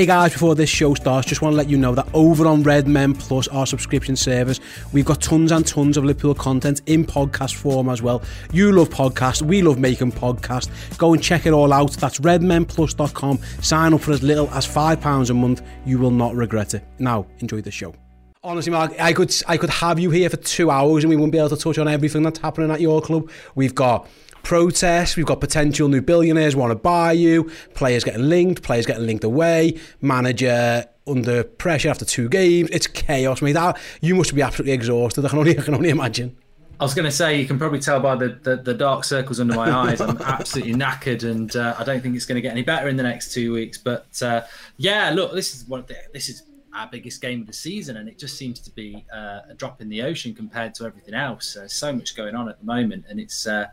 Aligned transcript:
Hey 0.00 0.06
guys, 0.06 0.32
before 0.32 0.54
this 0.54 0.70
show 0.70 0.94
starts, 0.94 1.28
just 1.28 1.42
want 1.42 1.52
to 1.52 1.58
let 1.58 1.68
you 1.68 1.76
know 1.76 1.94
that 1.94 2.08
over 2.14 2.46
on 2.46 2.62
Red 2.62 2.88
Men 2.88 3.12
Plus, 3.12 3.48
our 3.48 3.66
subscription 3.66 4.16
service, 4.16 4.58
we've 4.94 5.04
got 5.04 5.20
tons 5.20 5.52
and 5.52 5.66
tons 5.66 5.98
of 5.98 6.06
Liverpool 6.06 6.34
content 6.34 6.80
in 6.86 7.04
podcast 7.04 7.56
form 7.56 7.90
as 7.90 8.00
well. 8.00 8.22
You 8.50 8.72
love 8.72 8.88
podcasts, 8.88 9.42
we 9.42 9.60
love 9.60 9.78
making 9.78 10.12
podcasts. 10.12 10.70
Go 10.96 11.12
and 11.12 11.22
check 11.22 11.44
it 11.44 11.52
all 11.52 11.70
out. 11.70 11.92
That's 11.92 12.18
redmenplus.com. 12.18 13.40
Sign 13.60 13.92
up 13.92 14.00
for 14.00 14.12
as 14.12 14.22
little 14.22 14.48
as 14.52 14.66
£5 14.66 15.28
a 15.28 15.34
month. 15.34 15.60
You 15.84 15.98
will 15.98 16.10
not 16.10 16.34
regret 16.34 16.72
it. 16.72 16.82
Now, 16.98 17.26
enjoy 17.40 17.60
the 17.60 17.70
show. 17.70 17.94
Honestly, 18.42 18.72
Mark, 18.72 18.98
I 18.98 19.12
could 19.12 19.34
I 19.48 19.58
could 19.58 19.68
have 19.68 20.00
you 20.00 20.08
here 20.10 20.30
for 20.30 20.38
two 20.38 20.70
hours 20.70 21.04
and 21.04 21.10
we 21.10 21.16
wouldn't 21.16 21.32
be 21.32 21.36
able 21.36 21.50
to 21.50 21.58
touch 21.58 21.76
on 21.76 21.88
everything 21.88 22.22
that's 22.22 22.38
happening 22.38 22.70
at 22.70 22.80
your 22.80 23.02
club. 23.02 23.30
We've 23.54 23.74
got 23.74 24.08
protests. 24.42 25.16
We've 25.16 25.26
got 25.26 25.40
potential 25.40 25.88
new 25.88 26.00
billionaires 26.00 26.56
want 26.56 26.70
to 26.70 26.76
buy 26.76 27.12
you, 27.12 27.50
players 27.74 28.04
getting 28.04 28.28
linked, 28.28 28.62
players 28.62 28.86
getting 28.86 29.06
linked 29.06 29.24
away, 29.24 29.78
manager 30.00 30.86
under 31.06 31.44
pressure 31.44 31.88
after 31.88 32.04
two 32.04 32.28
games. 32.28 32.70
It's 32.70 32.86
chaos, 32.86 33.42
mate. 33.42 33.52
That, 33.52 33.78
you 34.00 34.14
must 34.14 34.34
be 34.34 34.42
absolutely 34.42 34.72
exhausted. 34.72 35.24
I 35.26 35.28
can 35.28 35.38
only, 35.38 35.58
I 35.58 35.62
can 35.62 35.74
only 35.74 35.90
imagine. 35.90 36.36
I 36.78 36.84
was 36.84 36.94
going 36.94 37.04
to 37.04 37.12
say, 37.12 37.38
you 37.38 37.46
can 37.46 37.58
probably 37.58 37.78
tell 37.78 38.00
by 38.00 38.16
the, 38.16 38.38
the, 38.42 38.56
the 38.56 38.72
dark 38.72 39.04
circles 39.04 39.38
under 39.38 39.54
my 39.54 39.70
eyes. 39.88 40.00
I'm 40.00 40.16
absolutely 40.22 40.72
knackered, 40.74 41.30
and 41.30 41.54
uh, 41.54 41.74
I 41.78 41.84
don't 41.84 42.00
think 42.00 42.16
it's 42.16 42.24
going 42.24 42.36
to 42.36 42.40
get 42.40 42.52
any 42.52 42.62
better 42.62 42.88
in 42.88 42.96
the 42.96 43.02
next 43.02 43.34
two 43.34 43.52
weeks. 43.52 43.76
But 43.76 44.20
uh, 44.22 44.42
yeah, 44.78 45.10
look, 45.10 45.34
this 45.34 45.54
is 45.54 45.68
what 45.68 45.90
this 46.14 46.30
is 46.30 46.44
our 46.74 46.88
biggest 46.90 47.20
game 47.20 47.42
of 47.42 47.46
the 47.46 47.52
season, 47.52 47.98
and 47.98 48.08
it 48.08 48.18
just 48.18 48.38
seems 48.38 48.60
to 48.60 48.70
be 48.70 49.04
uh, 49.12 49.40
a 49.50 49.54
drop 49.54 49.82
in 49.82 49.90
the 49.90 50.00
ocean 50.00 50.34
compared 50.34 50.74
to 50.76 50.84
everything 50.84 51.12
else. 51.12 51.58
so 51.66 51.92
much 51.92 52.16
going 52.16 52.34
on 52.34 52.48
at 52.48 52.58
the 52.58 52.64
moment, 52.64 53.04
and 53.10 53.20
it's 53.20 53.46
uh, 53.46 53.66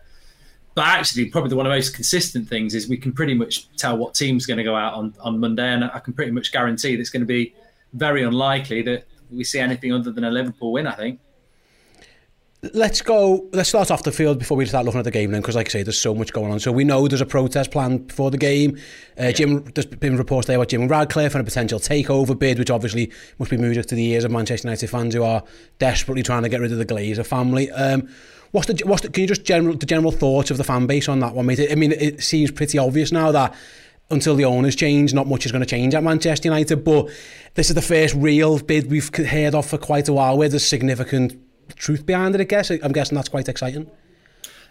but 0.78 0.86
actually, 0.86 1.26
probably 1.26 1.56
one 1.56 1.66
of 1.66 1.72
the 1.72 1.76
most 1.76 1.96
consistent 1.96 2.48
things 2.48 2.76
is 2.76 2.88
we 2.88 2.98
can 2.98 3.12
pretty 3.12 3.34
much 3.34 3.68
tell 3.78 3.98
what 3.98 4.14
team's 4.14 4.46
going 4.46 4.60
to 4.60 4.64
go 4.64 4.76
out 4.76 4.94
on, 4.94 5.12
on 5.22 5.40
Monday, 5.40 5.68
and 5.74 5.84
I 5.84 5.98
can 5.98 6.14
pretty 6.14 6.30
much 6.30 6.52
guarantee 6.52 6.96
that 6.96 7.02
it's 7.02 7.10
going 7.10 7.24
to 7.24 7.26
be 7.26 7.56
very 7.94 8.22
unlikely 8.22 8.84
that 8.84 9.08
we 9.32 9.44
see 9.44 9.58
anything 9.58 9.92
other 9.92 10.12
than 10.12 10.24
a 10.24 10.30
Liverpool 10.30 10.72
win. 10.72 10.86
I 10.86 10.92
think. 10.92 11.20
Let's 12.74 13.02
go. 13.02 13.48
Let's 13.54 13.70
start 13.70 13.92
off 13.92 14.04
the 14.04 14.12
field 14.12 14.40
before 14.40 14.58
we 14.58 14.66
start 14.66 14.86
looking 14.86 15.00
at 15.00 15.04
the 15.04 15.12
game 15.12 15.32
then, 15.32 15.42
because 15.42 15.56
like 15.56 15.68
I 15.68 15.70
say, 15.70 15.84
there's 15.84 16.00
so 16.00 16.16
much 16.16 16.34
going 16.34 16.52
on. 16.52 16.60
So 16.60 16.72
we 16.72 16.84
know 16.84 17.08
there's 17.08 17.22
a 17.22 17.26
protest 17.26 17.72
planned 17.72 18.08
before 18.08 18.32
the 18.32 18.38
game. 18.38 18.78
Uh, 19.20 19.24
yeah. 19.24 19.32
Jim, 19.32 19.64
there's 19.76 19.86
been 19.86 20.18
reports 20.18 20.48
there 20.48 20.58
about 20.58 20.70
Jim 20.70 20.88
Ratcliffe 20.88 21.36
and 21.36 21.42
a 21.42 21.44
potential 21.44 21.80
takeover 21.80 22.38
bid, 22.38 22.60
which 22.60 22.72
obviously 22.72 23.12
must 23.40 23.52
be 23.52 23.58
music 23.58 23.86
to 23.88 23.96
the 23.96 24.06
ears 24.06 24.24
of 24.24 24.32
Manchester 24.32 24.68
United 24.68 24.90
fans 24.90 25.14
who 25.14 25.24
are 25.24 25.44
desperately 25.80 26.24
trying 26.24 26.44
to 26.44 26.50
get 26.50 26.62
rid 26.62 26.72
of 26.72 26.78
the 26.78 26.86
Glazer 26.86 27.26
family. 27.26 27.72
Um, 27.72 28.10
What's 28.52 28.68
the 28.68 28.82
what's 28.86 29.02
the, 29.02 29.10
can 29.10 29.22
you 29.22 29.28
just 29.28 29.44
general 29.44 29.76
the 29.76 29.86
general 29.86 30.12
thoughts 30.12 30.52
of 30.52 30.58
the 30.58 30.64
fan 30.64 30.88
base 30.88 31.10
on 31.10 31.20
that 31.20 31.36
one, 31.36 31.46
mate? 31.46 31.70
I 31.70 31.76
mean, 31.76 31.92
it 31.92 32.24
seems 32.24 32.50
pretty 32.50 32.78
obvious 32.78 33.12
now 33.12 33.32
that 33.34 33.54
until 34.10 34.36
the 34.36 34.46
owners 34.46 34.74
change, 34.74 35.14
not 35.14 35.28
much 35.28 35.46
is 35.46 35.52
going 35.52 35.62
to 35.62 35.66
change 35.66 35.94
at 35.94 36.02
Manchester 36.02 36.48
United. 36.48 36.78
But 36.86 37.10
this 37.56 37.68
is 37.68 37.76
the 37.76 37.82
first 37.82 38.16
real 38.16 38.58
bid 38.60 38.90
we've 38.90 39.14
heard 39.14 39.54
of 39.54 39.66
for 39.66 39.78
quite 39.78 40.08
a 40.08 40.14
while, 40.14 40.38
where 40.38 40.48
there's 40.48 40.66
significant 40.66 41.38
truth 41.76 42.06
behind 42.06 42.36
it. 42.36 42.42
I 42.42 42.46
guess 42.46 42.70
I'm 42.70 42.92
guessing 42.92 43.16
that's 43.16 43.30
quite 43.30 43.48
exciting. 43.48 43.90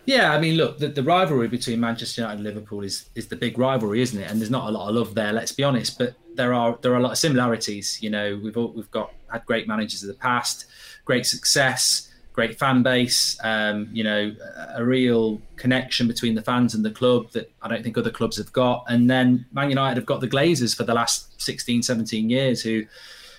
Yeah, 0.05 0.33
I 0.33 0.39
mean, 0.39 0.57
look, 0.57 0.79
the, 0.79 0.87
the 0.87 1.03
rivalry 1.03 1.49
between 1.49 1.81
Manchester 1.81 2.23
United 2.23 2.37
and 2.37 2.45
Liverpool 2.45 2.83
is 2.83 3.11
is 3.15 3.27
the 3.29 3.37
big 3.37 3.59
rivalry, 3.59 4.01
isn't 4.03 4.21
it? 4.21 4.31
And 4.31 4.41
there's 4.41 4.51
not 4.51 4.69
a 4.69 4.71
lot 4.71 4.89
of 4.89 4.95
love 4.95 5.15
there. 5.15 5.33
Let's 5.33 5.53
be 5.53 5.65
honest, 5.65 5.99
but 5.99 6.15
there 6.34 6.55
are 6.55 6.79
there 6.83 6.93
are 6.93 6.99
a 6.99 7.03
lot 7.03 7.12
of 7.12 7.19
similarities. 7.19 7.99
You 8.03 8.11
know, 8.11 8.41
we've 8.43 8.57
all, 8.57 8.73
we've 8.73 8.91
got 8.91 9.12
had 9.31 9.45
great 9.47 9.67
managers 9.67 10.03
of 10.03 10.09
the 10.09 10.15
past, 10.15 10.67
great 11.05 11.27
success 11.27 12.07
great 12.37 12.59
fan 12.59 12.83
base, 12.83 13.39
um, 13.43 13.89
you 13.93 14.05
know, 14.05 14.31
a 14.75 14.84
real 14.84 15.41
connection 15.57 16.07
between 16.07 16.34
the 16.34 16.43
fans 16.43 16.75
and 16.75 16.84
the 16.84 16.91
club 16.91 17.31
that 17.31 17.51
I 17.63 17.69
don't 17.69 17.83
think 17.83 17.97
other 17.97 18.11
clubs 18.11 18.37
have 18.37 18.53
got. 18.53 18.84
And 18.89 19.09
then 19.09 19.47
Man 19.53 19.71
United 19.71 19.97
have 19.97 20.05
got 20.05 20.21
the 20.21 20.28
Glazers 20.28 20.77
for 20.77 20.84
the 20.84 20.93
last 20.93 21.41
16, 21.41 21.83
17 21.83 22.28
years 22.28 22.63
who 22.63 22.84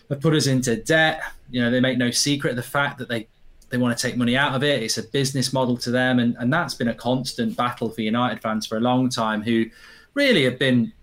have 0.09 0.19
put 0.19 0.34
us 0.34 0.47
into 0.47 0.75
debt. 0.78 1.22
You 1.51 1.62
know, 1.62 1.69
they 1.69 1.79
make 1.79 2.00
no 2.00 2.09
secret 2.09 2.50
of 2.50 2.56
the 2.56 2.63
fact 2.63 2.97
that 2.97 3.07
they, 3.07 3.28
they 3.69 3.78
want 3.78 3.97
to 3.97 4.01
take 4.01 4.17
money 4.17 4.38
out 4.38 4.55
of 4.55 4.63
it. 4.63 4.81
It's 4.81 4.97
a 4.97 5.03
business 5.03 5.51
model 5.51 5.78
to 5.78 5.91
them. 5.91 6.19
And, 6.19 6.35
and 6.39 6.51
that's 6.51 6.73
been 6.73 6.88
a 6.88 6.94
constant 6.94 7.57
battle 7.57 7.89
for 7.89 8.01
United 8.01 8.41
fans 8.41 8.66
for 8.66 8.78
a 8.78 8.81
long 8.81 9.09
time 9.09 9.41
who 9.41 9.66
really 10.13 10.44
have 10.44 10.57
been 10.57 10.94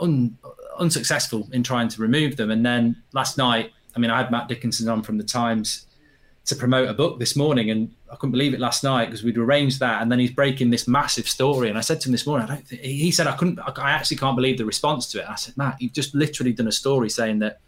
un, 0.00 0.38
unsuccessful 0.78 1.48
in 1.52 1.62
trying 1.62 1.88
to 1.88 2.00
remove 2.00 2.36
them. 2.36 2.50
And 2.50 2.64
then 2.64 3.02
last 3.12 3.36
night, 3.36 3.72
I 3.94 3.98
mean, 3.98 4.10
I 4.10 4.18
had 4.18 4.30
Matt 4.30 4.48
Dickinson 4.48 4.88
on 4.88 5.02
from 5.02 5.18
the 5.18 5.24
Times 5.24 5.86
to 6.46 6.54
promote 6.54 6.88
a 6.88 6.94
book 6.94 7.18
this 7.18 7.34
morning, 7.34 7.70
and 7.70 7.92
I 8.10 8.14
couldn't 8.14 8.30
believe 8.30 8.54
it 8.54 8.60
last 8.60 8.84
night 8.84 9.06
because 9.06 9.24
we'd 9.24 9.36
arranged 9.36 9.80
that, 9.80 10.00
and 10.00 10.12
then 10.12 10.20
he's 10.20 10.30
breaking 10.30 10.70
this 10.70 10.86
massive 10.86 11.28
story. 11.28 11.68
And 11.68 11.76
I 11.76 11.80
said 11.80 12.00
to 12.02 12.08
him 12.08 12.12
this 12.12 12.24
morning, 12.24 12.48
I 12.48 12.54
don't. 12.54 12.68
Think, 12.68 12.82
he 12.82 13.10
said 13.10 13.26
I 13.26 13.36
couldn't. 13.36 13.58
I 13.58 13.90
actually 13.90 14.18
can't 14.18 14.36
believe 14.36 14.56
the 14.56 14.64
response 14.64 15.10
to 15.12 15.20
it. 15.20 15.28
I 15.28 15.34
said, 15.34 15.56
Matt, 15.56 15.80
you've 15.80 15.92
just 15.92 16.14
literally 16.14 16.52
done 16.52 16.68
a 16.68 16.72
story 16.72 17.10
saying 17.10 17.40
that 17.40 17.58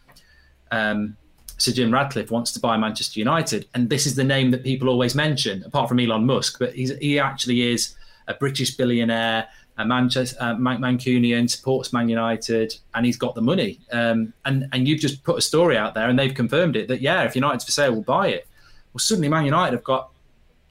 um, 0.71 1.17
Sir 1.59 1.73
Jim 1.73 1.93
Ratcliffe 1.93 2.31
wants 2.31 2.53
to 2.53 2.61
buy 2.61 2.77
Manchester 2.77 3.19
United, 3.19 3.69
and 3.75 3.91
this 3.91 4.07
is 4.07 4.15
the 4.15 4.25
name 4.25 4.51
that 4.53 4.65
people 4.65 4.89
always 4.89 5.15
mention, 5.15 5.63
apart 5.65 5.89
from 5.89 6.01
Elon 6.01 6.25
Musk. 6.25 6.59
But 6.59 6.75
he 6.75 7.19
actually 7.19 7.73
is 7.73 7.97
a 8.29 8.35
British 8.35 8.77
billionaire, 8.77 9.49
a 9.77 9.85
Manchester 9.85 10.37
uh, 10.41 10.55
Mancunian, 10.55 11.51
supports 11.51 11.93
Man 11.93 12.09
United, 12.09 12.77
and 12.95 13.05
he's 13.05 13.17
got 13.17 13.35
the 13.35 13.43
money. 13.43 13.81
Um, 13.93 14.33
and 14.45 14.69
and 14.73 14.87
you've 14.87 15.01
just 15.01 15.25
put 15.25 15.37
a 15.37 15.43
story 15.43 15.77
out 15.77 15.95
there, 15.95 16.09
and 16.09 16.19
they've 16.19 16.35
confirmed 16.35 16.77
it 16.77 16.89
that 16.89 17.01
yeah, 17.01 17.25
if 17.25 17.35
United's 17.35 17.65
for 17.65 17.73
sale, 17.73 17.93
we'll 17.93 18.03
buy 18.03 18.29
it. 18.29 18.47
Well, 18.93 19.01
suddenly 19.01 19.29
Man 19.29 19.45
United 19.45 19.75
have 19.75 19.85
got 19.85 20.11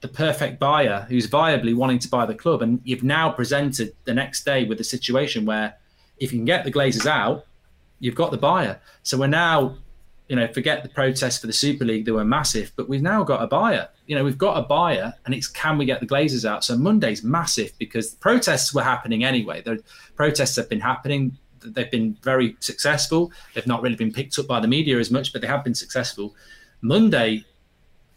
the 0.00 0.08
perfect 0.08 0.58
buyer 0.60 1.06
who's 1.08 1.26
viably 1.26 1.74
wanting 1.74 1.98
to 1.98 2.08
buy 2.08 2.24
the 2.24 2.34
club, 2.34 2.62
and 2.62 2.80
you've 2.84 3.02
now 3.02 3.30
presented 3.30 3.94
the 4.04 4.14
next 4.14 4.44
day 4.44 4.64
with 4.64 4.80
a 4.80 4.84
situation 4.84 5.44
where 5.44 5.74
if 6.18 6.32
you 6.32 6.38
can 6.38 6.44
get 6.44 6.64
the 6.64 6.72
Glazers 6.72 7.06
out, 7.06 7.46
you've 8.00 8.14
got 8.14 8.30
the 8.30 8.38
buyer. 8.38 8.80
So 9.02 9.18
we're 9.18 9.26
now, 9.26 9.76
you 10.28 10.36
know, 10.36 10.46
forget 10.48 10.82
the 10.82 10.90
protests 10.90 11.38
for 11.38 11.46
the 11.46 11.52
Super 11.52 11.84
League; 11.84 12.04
they 12.04 12.12
were 12.12 12.24
massive, 12.24 12.72
but 12.76 12.88
we've 12.88 13.02
now 13.02 13.24
got 13.24 13.42
a 13.42 13.46
buyer. 13.46 13.88
You 14.06 14.14
know, 14.14 14.24
we've 14.24 14.38
got 14.38 14.58
a 14.58 14.62
buyer, 14.62 15.14
and 15.24 15.34
it's 15.34 15.48
can 15.48 15.78
we 15.78 15.86
get 15.86 16.00
the 16.00 16.06
Glazers 16.06 16.44
out? 16.44 16.64
So 16.64 16.76
Monday's 16.76 17.24
massive 17.24 17.72
because 17.78 18.10
protests 18.10 18.74
were 18.74 18.82
happening 18.82 19.24
anyway. 19.24 19.62
The 19.62 19.82
protests 20.16 20.56
have 20.56 20.68
been 20.68 20.80
happening. 20.80 21.38
They've 21.64 21.90
been 21.90 22.16
very 22.22 22.56
successful. 22.60 23.32
They've 23.54 23.66
not 23.66 23.82
really 23.82 23.96
been 23.96 24.12
picked 24.12 24.38
up 24.38 24.46
by 24.46 24.60
the 24.60 24.68
media 24.68 24.98
as 24.98 25.10
much, 25.10 25.32
but 25.32 25.40
they 25.40 25.48
have 25.48 25.64
been 25.64 25.74
successful. 25.74 26.36
Monday 26.82 27.44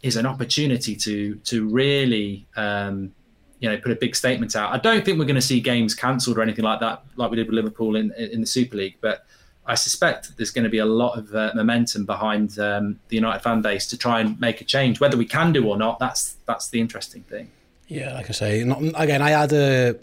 is 0.04 0.18
an 0.18 0.26
opportunity 0.26 0.96
to 0.98 1.36
to 1.36 1.70
really 1.70 2.46
um, 2.58 3.14
you 3.60 3.70
know 3.70 3.78
put 3.78 3.94
a 3.94 3.96
big 3.96 4.18
statement 4.18 4.54
out. 4.58 4.74
I 4.74 4.80
don't 4.80 5.06
think 5.06 5.18
we're 5.18 5.26
going 5.26 5.36
to 5.36 5.42
see 5.42 5.62
games 5.62 5.96
cancelled 5.96 6.38
or 6.38 6.42
anything 6.42 6.66
like 6.66 6.82
that, 6.82 7.04
like 7.16 7.32
we 7.32 7.38
did 7.38 7.48
with 7.48 7.56
Liverpool 7.56 7.96
in 7.96 8.12
in 8.12 8.42
the 8.42 8.48
Super 8.48 8.76
League, 8.76 8.98
but. 9.00 9.26
I 9.66 9.76
suspect 9.76 10.36
there's 10.38 10.52
going 10.52 10.64
to 10.64 10.70
be 10.70 10.80
a 10.80 10.86
lot 10.86 11.18
of 11.18 11.34
uh, 11.36 11.52
momentum 11.56 12.06
behind 12.06 12.58
um, 12.58 13.00
the 13.10 13.16
United 13.16 13.42
fan 13.42 13.62
base 13.62 13.88
to 13.88 13.98
try 13.98 14.20
and 14.20 14.40
make 14.40 14.60
a 14.60 14.64
change. 14.66 15.00
Whether 15.00 15.18
we 15.18 15.26
can 15.26 15.54
do 15.54 15.68
or 15.68 15.78
not, 15.78 16.00
that's 16.00 16.38
that's 16.46 16.70
the 16.70 16.82
interesting 16.82 17.24
thing. 17.24 17.52
Yeah, 17.88 18.14
like 18.14 18.30
I 18.30 18.34
say, 18.34 18.64
not, 18.64 18.82
again, 18.96 19.22
I 19.22 19.32
had 19.32 19.52
a 19.54 20.00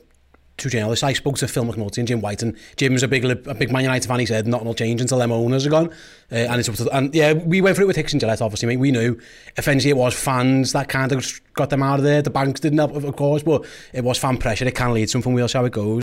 two 0.58 0.68
journalists. 0.68 1.02
I 1.02 1.12
spoke 1.12 1.38
to 1.38 1.48
Phil 1.48 1.64
McNulty 1.64 1.98
and 1.98 2.08
Jim 2.08 2.20
White, 2.20 2.42
and 2.42 2.56
Jim's 2.76 3.02
a 3.02 3.08
big 3.08 3.24
a 3.24 3.54
big 3.54 3.72
Man 3.72 3.82
United 3.82 4.06
fan. 4.06 4.20
He 4.20 4.26
said 4.26 4.46
nothing 4.46 4.66
will 4.66 4.74
change 4.74 5.00
until 5.00 5.18
them 5.18 5.32
owners 5.32 5.66
are 5.66 5.70
gone. 5.70 5.88
Uh, 6.30 6.36
and 6.36 6.60
it's 6.60 6.68
up 6.68 6.74
to, 6.76 6.88
and 6.96 7.14
yeah, 7.14 7.32
we 7.32 7.60
went 7.60 7.76
through 7.76 7.86
it 7.86 7.88
with 7.88 7.96
Hicks 7.96 8.12
and 8.12 8.20
Gillett. 8.20 8.42
Obviously. 8.42 8.76
We 8.76 8.90
knew 8.90 9.18
eventually 9.56 9.90
it 9.90 9.96
was 9.96 10.14
fans 10.14 10.72
that 10.72 10.88
kind 10.88 11.12
of 11.12 11.26
got 11.54 11.70
them 11.70 11.82
out 11.82 11.98
of 11.98 12.04
there. 12.04 12.22
The 12.22 12.30
banks 12.30 12.60
didn't 12.60 12.78
help, 12.78 12.94
of 12.94 13.16
course, 13.16 13.42
but 13.42 13.64
it 13.92 14.04
was 14.04 14.18
fan 14.18 14.36
pressure. 14.36 14.66
It 14.66 14.74
can 14.74 14.92
lead 14.92 15.08
something. 15.08 15.32
We'll 15.32 15.48
see 15.48 15.58
how 15.58 15.64
it 15.64 15.72
goes. 15.72 16.02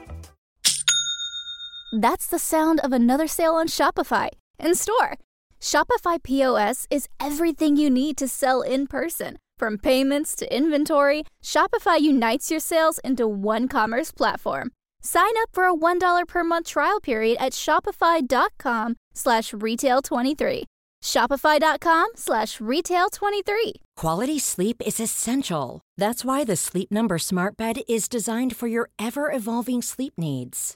That's 1.91 2.25
the 2.25 2.39
sound 2.39 2.79
of 2.81 2.91
another 2.91 3.27
sale 3.27 3.55
on 3.55 3.67
Shopify 3.67 4.29
in 4.59 4.75
store. 4.75 5.17
Shopify 5.59 6.21
POS 6.23 6.87
is 6.89 7.07
everything 7.19 7.77
you 7.77 7.89
need 7.89 8.17
to 8.17 8.27
sell 8.27 8.61
in 8.61 8.87
person 8.87 9.37
from 9.61 9.77
payments 9.77 10.33
to 10.35 10.45
inventory, 10.57 11.23
Shopify 11.43 12.01
unites 12.01 12.49
your 12.49 12.59
sales 12.59 12.99
into 13.03 13.27
one 13.27 13.67
commerce 13.67 14.11
platform. 14.11 14.71
Sign 15.03 15.33
up 15.39 15.49
for 15.53 15.65
a 15.65 15.75
$1 15.75 16.27
per 16.27 16.43
month 16.43 16.65
trial 16.65 16.99
period 16.99 17.37
at 17.39 17.53
shopify.com 17.53 18.95
slash 19.13 19.51
retail23. 19.51 20.63
Shopify.com 21.03 22.07
slash 22.15 22.57
retail23. 22.57 23.73
Quality 23.95 24.39
sleep 24.39 24.81
is 24.83 24.99
essential. 24.99 25.81
That's 25.95 26.25
why 26.25 26.43
the 26.43 26.55
Sleep 26.55 26.91
Number 26.91 27.19
Smart 27.19 27.55
Bed 27.55 27.81
is 27.87 28.09
designed 28.09 28.55
for 28.55 28.67
your 28.67 28.89
ever-evolving 28.97 29.83
sleep 29.83 30.13
needs. 30.17 30.75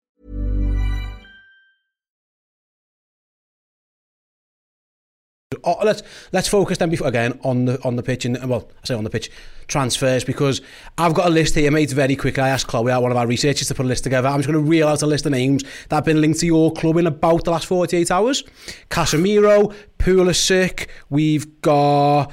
Oh, 5.65 5.77
let's 5.83 6.01
let's 6.31 6.47
focus 6.47 6.77
then 6.77 6.89
before, 6.89 7.07
again 7.07 7.37
on 7.43 7.65
the 7.65 7.83
on 7.83 7.97
the 7.97 8.03
pitch 8.03 8.23
and 8.23 8.41
well 8.49 8.69
I 8.83 8.87
say 8.87 8.93
on 8.93 9.03
the 9.03 9.09
pitch 9.09 9.29
transfers 9.67 10.23
because 10.23 10.61
I've 10.97 11.13
got 11.13 11.27
a 11.27 11.29
list 11.29 11.55
here 11.55 11.69
made 11.71 11.91
very 11.91 12.15
quickly. 12.15 12.41
I 12.41 12.49
asked 12.49 12.67
Chloe, 12.67 12.91
one 13.01 13.11
of 13.11 13.17
our 13.17 13.27
researchers, 13.27 13.67
to 13.67 13.75
put 13.75 13.85
a 13.85 13.89
list 13.89 14.05
together. 14.05 14.29
I'm 14.29 14.39
just 14.39 14.49
going 14.49 14.63
to 14.63 14.69
reel 14.69 14.87
out 14.87 15.01
a 15.01 15.07
list 15.07 15.25
of 15.25 15.33
names 15.33 15.63
that 15.89 15.95
have 15.95 16.05
been 16.05 16.21
linked 16.21 16.39
to 16.39 16.45
your 16.45 16.71
club 16.71 16.97
in 16.97 17.07
about 17.07 17.43
the 17.43 17.51
last 17.51 17.65
48 17.65 18.11
hours. 18.11 18.43
Casemiro, 18.89 19.73
Pulisic, 19.99 20.87
we've 21.09 21.61
got 21.61 22.31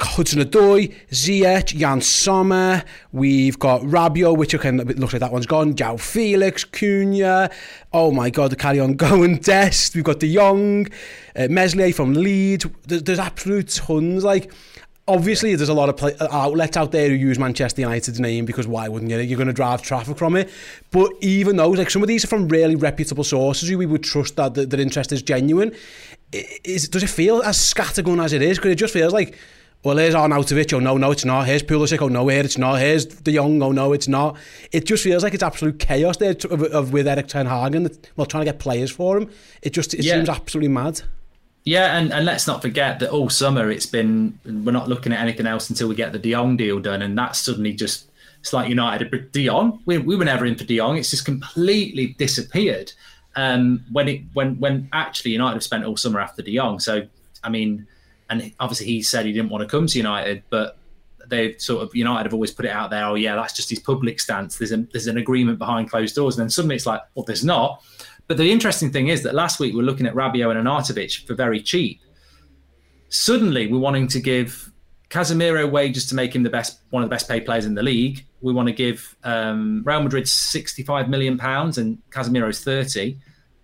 Hudson 0.00 0.40
Odoi, 0.40 0.94
Ziyech, 1.10 1.76
Jan 1.76 2.00
Sommer, 2.00 2.84
we've 3.12 3.58
got 3.58 3.80
Rabiot, 3.82 4.36
which 4.36 4.54
okay, 4.54 4.70
looks 4.70 5.12
like 5.12 5.20
that 5.20 5.32
one's 5.32 5.46
gone, 5.46 5.74
João 5.74 5.98
Felix, 5.98 6.64
Cunha, 6.64 7.52
oh 7.92 8.12
my 8.12 8.30
god, 8.30 8.52
the 8.52 8.56
carry 8.56 8.78
on 8.78 8.94
going, 8.94 9.36
Dest, 9.42 9.94
we've 9.94 10.04
got 10.04 10.20
De 10.20 10.32
Jong, 10.32 10.86
uh, 11.34 11.48
Meslier 11.50 11.92
from 11.92 12.14
Leeds, 12.14 12.66
there's, 12.86 13.02
there's 13.02 13.18
absolute 13.18 13.68
tons, 13.68 14.22
like, 14.22 14.52
obviously 15.08 15.54
there's 15.56 15.70
a 15.70 15.74
lot 15.74 15.88
of 15.88 15.96
play, 15.96 16.14
uh, 16.20 16.28
outlets 16.30 16.76
out 16.76 16.92
there 16.92 17.08
who 17.08 17.14
use 17.14 17.38
Manchester 17.38 17.80
United's 17.80 18.20
name 18.20 18.44
because 18.44 18.66
why 18.66 18.88
wouldn't 18.88 19.10
you? 19.10 19.18
You're 19.18 19.38
going 19.38 19.48
to 19.48 19.54
drive 19.54 19.82
traffic 19.82 20.18
from 20.18 20.36
it. 20.36 20.50
But 20.90 21.10
even 21.20 21.56
those, 21.56 21.78
like 21.78 21.90
some 21.90 22.02
of 22.02 22.08
these 22.08 22.24
are 22.24 22.28
from 22.28 22.46
really 22.48 22.76
reputable 22.76 23.24
sources 23.24 23.68
who 23.68 23.78
we 23.78 23.86
would 23.86 24.04
trust 24.04 24.36
that 24.36 24.54
their 24.54 24.80
interest 24.80 25.10
is 25.10 25.22
genuine. 25.22 25.74
Is, 26.30 26.88
does 26.88 27.02
it 27.02 27.08
feel 27.08 27.42
as 27.42 27.56
scattergun 27.56 28.22
as 28.22 28.34
it 28.34 28.42
is? 28.42 28.58
Because 28.58 28.72
it 28.72 28.76
just 28.76 28.92
feels 28.92 29.14
like 29.14 29.36
well, 29.84 29.96
here's 29.96 30.14
Arnautovic, 30.14 30.72
oh 30.72 30.80
no, 30.80 30.96
no, 30.96 31.12
it's 31.12 31.24
not. 31.24 31.46
Here's 31.46 31.62
Pulisic, 31.62 32.02
oh 32.02 32.08
no, 32.08 32.26
here 32.28 32.44
it's 32.44 32.58
not. 32.58 32.80
Here's 32.80 33.06
De 33.06 33.32
Jong, 33.32 33.62
oh 33.62 33.72
no, 33.72 33.92
it's 33.92 34.08
not. 34.08 34.36
It 34.72 34.84
just 34.86 35.04
feels 35.04 35.22
like 35.22 35.34
it's 35.34 35.42
absolute 35.42 35.78
chaos 35.78 36.16
there 36.16 36.34
of, 36.50 36.62
of 36.64 36.92
with 36.92 37.06
Erik 37.06 37.28
Ten 37.28 37.46
Hag 37.46 37.74
and 37.74 38.08
well, 38.16 38.26
trying 38.26 38.44
to 38.44 38.50
get 38.52 38.58
players 38.58 38.90
for 38.90 39.16
him. 39.16 39.30
It 39.62 39.70
just 39.70 39.94
it 39.94 40.04
yeah. 40.04 40.14
seems 40.14 40.28
absolutely 40.28 40.68
mad. 40.68 41.02
Yeah, 41.64 41.96
and, 41.98 42.12
and 42.12 42.24
let's 42.24 42.46
not 42.46 42.62
forget 42.62 42.98
that 43.00 43.10
all 43.10 43.28
summer 43.28 43.70
it's 43.70 43.86
been 43.86 44.38
we're 44.44 44.72
not 44.72 44.88
looking 44.88 45.12
at 45.12 45.20
anything 45.20 45.46
else 45.46 45.70
until 45.70 45.88
we 45.88 45.94
get 45.94 46.12
the 46.12 46.18
De 46.18 46.32
Jong 46.32 46.56
deal 46.56 46.80
done, 46.80 47.02
and 47.02 47.16
that's 47.16 47.38
suddenly 47.38 47.72
just 47.72 48.08
it's 48.40 48.52
like 48.52 48.68
United. 48.68 49.32
De 49.32 49.46
Jong, 49.46 49.80
we, 49.84 49.98
we 49.98 50.16
were 50.16 50.24
never 50.24 50.46
in 50.46 50.56
for 50.56 50.64
De 50.64 50.76
Jong. 50.76 50.96
It's 50.96 51.10
just 51.10 51.24
completely 51.24 52.16
disappeared. 52.18 52.92
Um, 53.36 53.84
when 53.92 54.08
it 54.08 54.22
when 54.32 54.58
when 54.58 54.88
actually 54.92 55.32
United 55.32 55.54
have 55.54 55.62
spent 55.62 55.84
all 55.84 55.96
summer 55.96 56.20
after 56.20 56.42
De 56.42 56.56
Jong. 56.56 56.80
So 56.80 57.06
I 57.44 57.48
mean 57.48 57.86
and 58.30 58.52
obviously 58.60 58.86
he 58.86 59.02
said 59.02 59.26
he 59.26 59.32
didn't 59.32 59.50
want 59.50 59.62
to 59.62 59.68
come 59.68 59.86
to 59.86 59.98
United, 59.98 60.42
but 60.50 60.78
they've 61.26 61.60
sort 61.60 61.82
of 61.82 61.94
United 61.94 62.24
have 62.24 62.34
always 62.34 62.50
put 62.50 62.64
it 62.64 62.70
out 62.70 62.90
there. 62.90 63.04
Oh 63.04 63.14
yeah, 63.14 63.36
that's 63.36 63.54
just 63.54 63.70
his 63.70 63.78
public 63.78 64.20
stance. 64.20 64.58
There's 64.58 64.72
a, 64.72 64.78
there's 64.92 65.06
an 65.06 65.18
agreement 65.18 65.58
behind 65.58 65.90
closed 65.90 66.14
doors, 66.14 66.36
and 66.36 66.42
then 66.42 66.50
suddenly 66.50 66.76
it's 66.76 66.86
like, 66.86 67.02
well, 67.14 67.24
there's 67.24 67.44
not. 67.44 67.82
But 68.26 68.36
the 68.36 68.50
interesting 68.50 68.90
thing 68.90 69.08
is 69.08 69.22
that 69.22 69.34
last 69.34 69.58
week 69.58 69.74
we 69.74 69.80
are 69.80 69.84
looking 69.84 70.06
at 70.06 70.14
Rabiot 70.14 70.54
and 70.54 70.66
Arnautovic 70.66 71.26
for 71.26 71.34
very 71.34 71.60
cheap. 71.60 72.00
Suddenly 73.08 73.68
we're 73.68 73.78
wanting 73.78 74.06
to 74.08 74.20
give 74.20 74.70
Casemiro 75.08 75.70
wages 75.70 76.06
to 76.08 76.14
make 76.14 76.34
him 76.34 76.42
the 76.42 76.50
best, 76.50 76.80
one 76.90 77.02
of 77.02 77.08
the 77.08 77.14
best 77.14 77.26
paid 77.26 77.46
players 77.46 77.64
in 77.64 77.74
the 77.74 77.82
league. 77.82 78.26
We 78.42 78.52
want 78.52 78.68
to 78.68 78.74
give 78.74 79.16
um, 79.24 79.82
Real 79.84 80.02
Madrid 80.02 80.28
65 80.28 81.08
million 81.08 81.38
pounds 81.38 81.78
and 81.78 81.98
Casemiro's 82.10 82.62
30. 82.62 83.16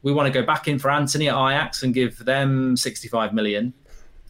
We 0.03 0.13
want 0.13 0.33
to 0.33 0.33
go 0.33 0.45
back 0.45 0.67
in 0.67 0.79
for 0.79 0.91
Antony 0.91 1.29
at 1.29 1.35
Ajax 1.35 1.83
and 1.83 1.93
give 1.93 2.25
them 2.25 2.77
65 2.77 3.35
million. 3.35 3.75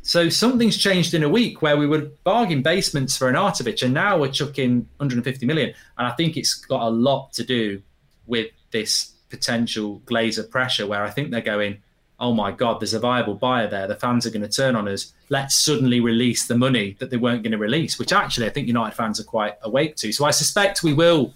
So 0.06 0.28
something's 0.28 0.76
changed 0.76 1.14
in 1.14 1.22
a 1.22 1.30
week 1.30 1.62
where 1.62 1.78
we 1.78 1.86
would 1.86 2.22
bargain 2.24 2.60
basements 2.60 3.16
for 3.16 3.30
an 3.30 3.36
Arnautovic, 3.36 3.82
and 3.82 3.94
now 3.94 4.18
we're 4.18 4.30
chucking 4.30 4.86
150 4.98 5.46
million. 5.46 5.72
And 5.96 6.06
I 6.06 6.10
think 6.10 6.36
it's 6.36 6.52
got 6.52 6.82
a 6.82 6.90
lot 6.90 7.32
to 7.32 7.42
do 7.42 7.80
with 8.26 8.48
this 8.70 9.12
potential 9.30 10.02
Glazer 10.04 10.48
pressure, 10.48 10.86
where 10.86 11.02
I 11.02 11.10
think 11.10 11.30
they're 11.30 11.40
going, 11.40 11.78
"Oh 12.20 12.34
my 12.34 12.52
God, 12.52 12.80
there's 12.80 12.92
a 12.92 13.00
viable 13.00 13.32
buyer 13.32 13.66
there. 13.66 13.86
The 13.88 13.94
fans 13.94 14.26
are 14.26 14.30
going 14.30 14.42
to 14.42 14.48
turn 14.48 14.76
on 14.76 14.88
us. 14.88 15.14
Let's 15.30 15.56
suddenly 15.56 16.00
release 16.00 16.46
the 16.46 16.58
money 16.58 16.96
that 16.98 17.08
they 17.08 17.16
weren't 17.16 17.42
going 17.42 17.52
to 17.52 17.58
release." 17.58 17.98
Which 17.98 18.12
actually, 18.12 18.46
I 18.46 18.50
think 18.50 18.66
United 18.66 18.94
fans 18.94 19.18
are 19.20 19.24
quite 19.24 19.54
awake 19.62 19.96
to. 19.96 20.12
So 20.12 20.26
I 20.26 20.32
suspect 20.32 20.82
we 20.82 20.92
will. 20.92 21.32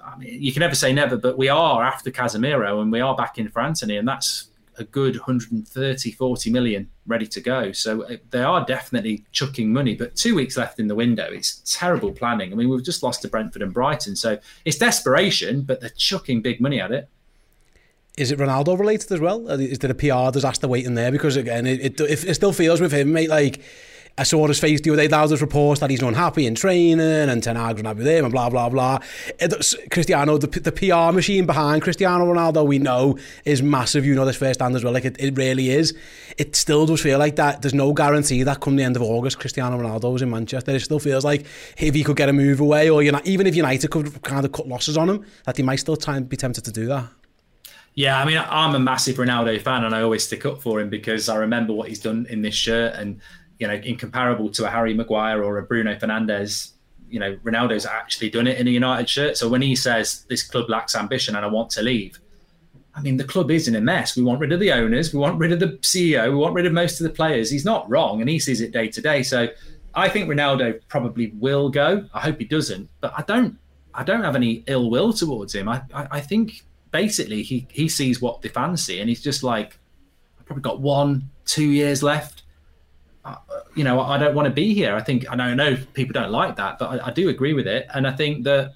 I 0.00 0.16
mean, 0.16 0.40
you 0.40 0.52
can 0.52 0.60
never 0.60 0.76
say 0.76 0.92
never, 0.92 1.16
but 1.16 1.36
we 1.36 1.48
are 1.48 1.82
after 1.82 2.12
Casemiro, 2.12 2.80
and 2.80 2.92
we 2.92 3.00
are 3.00 3.16
back 3.16 3.36
in 3.36 3.48
for 3.48 3.62
Antony, 3.62 3.96
and 3.96 4.06
that's 4.06 4.46
a 4.78 4.84
good 4.84 5.16
130, 5.16 6.10
40 6.12 6.50
million 6.50 6.88
ready 7.06 7.26
to 7.26 7.40
go. 7.40 7.72
So 7.72 8.02
uh, 8.04 8.16
they 8.30 8.42
are 8.42 8.64
definitely 8.64 9.24
chucking 9.32 9.72
money, 9.72 9.94
but 9.94 10.16
two 10.16 10.34
weeks 10.34 10.56
left 10.56 10.78
in 10.78 10.88
the 10.88 10.94
window. 10.94 11.28
It's 11.30 11.62
terrible 11.64 12.12
planning. 12.12 12.52
I 12.52 12.56
mean, 12.56 12.68
we've 12.68 12.84
just 12.84 13.02
lost 13.02 13.22
to 13.22 13.28
Brentford 13.28 13.62
and 13.62 13.72
Brighton. 13.72 14.16
So 14.16 14.38
it's 14.64 14.78
desperation, 14.78 15.62
but 15.62 15.80
they're 15.80 15.90
chucking 15.90 16.42
big 16.42 16.60
money 16.60 16.80
at 16.80 16.92
it. 16.92 17.08
Is 18.18 18.30
it 18.30 18.38
Ronaldo 18.38 18.78
related 18.78 19.10
as 19.12 19.20
well? 19.20 19.48
Is 19.48 19.78
there 19.78 19.90
a 19.90 19.94
PR 19.94 20.30
disaster 20.30 20.68
waiting 20.68 20.94
there? 20.94 21.10
Because 21.10 21.36
again, 21.36 21.66
it, 21.66 22.00
it, 22.00 22.00
it 22.00 22.34
still 22.34 22.52
feels 22.52 22.80
with 22.80 22.92
him, 22.92 23.12
mate, 23.12 23.30
like 23.30 23.62
I 24.18 24.24
saw 24.24 24.46
his 24.46 24.60
face 24.60 24.80
the 24.80 24.90
other 24.90 25.02
day. 25.02 25.08
Now 25.08 25.26
there's 25.26 25.40
reports 25.40 25.80
that 25.80 25.88
he's 25.88 26.02
unhappy 26.02 26.46
in 26.46 26.54
training 26.54 27.00
and 27.00 27.42
Ten 27.42 27.56
Hag's 27.56 27.80
unhappy 27.80 27.98
with 27.98 28.08
him 28.08 28.26
and 28.26 28.32
blah, 28.32 28.50
blah, 28.50 28.68
blah. 28.68 28.94
Uh, 28.94 28.98
it, 29.38 29.90
Cristiano, 29.90 30.36
the, 30.36 30.46
the 30.46 30.72
PR 30.72 31.14
machine 31.14 31.46
behind 31.46 31.82
Cristiano 31.82 32.26
Ronaldo, 32.26 32.66
we 32.66 32.78
know 32.78 33.18
is 33.44 33.62
massive. 33.62 34.04
You 34.04 34.14
know 34.14 34.26
this 34.26 34.36
firsthand 34.36 34.76
as 34.76 34.84
well. 34.84 34.92
Like 34.92 35.06
it, 35.06 35.16
it 35.18 35.36
really 35.36 35.70
is. 35.70 35.96
It 36.36 36.54
still 36.56 36.84
does 36.84 37.00
feel 37.00 37.18
like 37.18 37.36
that. 37.36 37.62
There's 37.62 37.74
no 37.74 37.92
guarantee 37.94 38.42
that 38.42 38.60
come 38.60 38.76
the 38.76 38.82
end 38.82 38.96
of 38.96 39.02
August, 39.02 39.38
Cristiano 39.38 39.78
Ronaldo 39.78 40.14
is 40.16 40.22
in 40.22 40.30
Manchester. 40.30 40.72
It 40.72 40.80
still 40.80 40.98
feels 40.98 41.24
like 41.24 41.46
if 41.78 41.94
he 41.94 42.04
could 42.04 42.16
get 42.16 42.28
a 42.28 42.32
move 42.32 42.60
away 42.60 42.90
or 42.90 43.02
you 43.02 43.12
know, 43.12 43.20
even 43.24 43.46
if 43.46 43.56
United 43.56 43.90
could 43.90 44.22
kind 44.22 44.44
of 44.44 44.52
cut 44.52 44.68
losses 44.68 44.96
on 44.98 45.08
him, 45.08 45.24
that 45.44 45.56
he 45.56 45.62
might 45.62 45.76
still 45.76 45.96
be 45.96 46.36
tempted 46.36 46.64
to 46.64 46.70
do 46.70 46.86
that. 46.86 47.08
Yeah, 47.94 48.18
I 48.18 48.24
mean, 48.24 48.38
I'm 48.38 48.74
a 48.74 48.78
massive 48.78 49.16
Ronaldo 49.16 49.60
fan, 49.60 49.84
and 49.84 49.94
I 49.94 50.00
always 50.00 50.24
stick 50.24 50.46
up 50.46 50.62
for 50.62 50.80
him 50.80 50.88
because 50.88 51.28
I 51.28 51.36
remember 51.36 51.74
what 51.74 51.88
he's 51.88 52.00
done 52.00 52.26
in 52.30 52.40
this 52.40 52.54
shirt, 52.54 52.94
and 52.94 53.20
you 53.62 53.68
know, 53.68 53.74
incomparable 53.74 54.50
to 54.50 54.66
a 54.66 54.68
Harry 54.68 54.92
Maguire 54.92 55.44
or 55.44 55.58
a 55.58 55.62
Bruno 55.62 55.94
Fernandes. 55.94 56.72
You 57.08 57.20
know, 57.20 57.36
Ronaldo's 57.44 57.86
actually 57.86 58.28
done 58.28 58.48
it 58.48 58.58
in 58.58 58.66
a 58.66 58.72
United 58.72 59.08
shirt. 59.08 59.36
So 59.36 59.48
when 59.48 59.62
he 59.62 59.76
says 59.76 60.26
this 60.28 60.42
club 60.42 60.68
lacks 60.68 60.96
ambition 60.96 61.36
and 61.36 61.44
I 61.44 61.48
want 61.48 61.70
to 61.70 61.82
leave, 61.82 62.18
I 62.92 63.00
mean, 63.02 63.18
the 63.18 63.24
club 63.24 63.52
is 63.52 63.68
in 63.68 63.76
a 63.76 63.80
mess. 63.80 64.16
We 64.16 64.24
want 64.24 64.40
rid 64.40 64.50
of 64.50 64.58
the 64.58 64.72
owners. 64.72 65.12
We 65.12 65.20
want 65.20 65.38
rid 65.38 65.52
of 65.52 65.60
the 65.60 65.78
CEO. 65.78 66.28
We 66.28 66.34
want 66.34 66.54
rid 66.54 66.66
of 66.66 66.72
most 66.72 67.00
of 67.00 67.04
the 67.04 67.12
players. 67.12 67.52
He's 67.52 67.64
not 67.64 67.88
wrong, 67.88 68.20
and 68.20 68.28
he 68.28 68.40
sees 68.40 68.60
it 68.60 68.72
day 68.72 68.88
to 68.88 69.00
day. 69.00 69.22
So, 69.22 69.46
I 69.94 70.08
think 70.08 70.28
Ronaldo 70.28 70.80
probably 70.88 71.28
will 71.38 71.68
go. 71.68 72.04
I 72.12 72.18
hope 72.18 72.40
he 72.40 72.44
doesn't, 72.44 72.90
but 73.00 73.14
I 73.16 73.22
don't. 73.22 73.58
I 73.94 74.02
don't 74.02 74.24
have 74.24 74.34
any 74.34 74.64
ill 74.66 74.90
will 74.90 75.12
towards 75.12 75.54
him. 75.54 75.68
I, 75.68 75.82
I, 75.94 76.08
I 76.12 76.20
think 76.20 76.64
basically 76.90 77.44
he 77.44 77.68
he 77.70 77.88
sees 77.88 78.20
what 78.20 78.42
the 78.42 78.48
fans 78.48 78.84
see, 78.84 78.98
and 78.98 79.08
he's 79.08 79.22
just 79.22 79.44
like, 79.44 79.78
I've 80.40 80.46
probably 80.46 80.62
got 80.62 80.80
one, 80.80 81.30
two 81.44 81.70
years 81.70 82.02
left. 82.02 82.41
You 83.74 83.84
know, 83.84 84.00
I 84.00 84.18
don't 84.18 84.34
want 84.34 84.46
to 84.46 84.52
be 84.52 84.74
here. 84.74 84.94
I 84.94 85.00
think 85.00 85.24
I 85.30 85.34
know, 85.34 85.44
I 85.44 85.54
know 85.54 85.76
people 85.94 86.12
don't 86.12 86.30
like 86.30 86.56
that, 86.56 86.78
but 86.78 87.00
I, 87.00 87.08
I 87.08 87.10
do 87.10 87.28
agree 87.28 87.54
with 87.54 87.66
it, 87.66 87.86
and 87.94 88.06
I 88.06 88.12
think 88.12 88.44
that 88.44 88.74